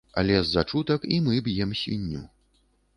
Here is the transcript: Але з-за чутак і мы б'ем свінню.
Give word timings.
Але 0.19 0.37
з-за 0.43 0.63
чутак 0.71 1.05
і 1.17 1.21
мы 1.27 1.45
б'ем 1.49 1.79
свінню. 1.85 2.27